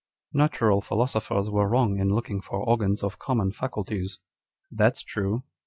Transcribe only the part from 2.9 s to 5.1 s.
of common faculties." â€" [That's